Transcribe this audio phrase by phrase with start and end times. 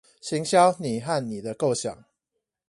[0.19, 2.03] 行銷你和你的構想